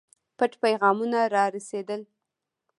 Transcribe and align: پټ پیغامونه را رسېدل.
پټ 0.37 0.51
پیغامونه 0.63 1.19
را 1.33 1.45
رسېدل. 1.55 2.01